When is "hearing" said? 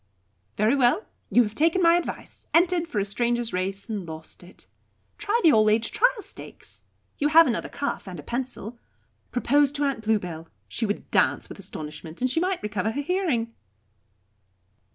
13.01-13.53